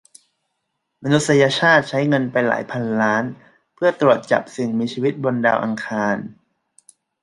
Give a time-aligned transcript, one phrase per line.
[1.03, 3.23] มนุษยชาติใช้เงินไปหลายพันล้าน
[3.75, 6.15] เพื่อตรวจจับสิ่งมีชีวิตบนดาวอังคาร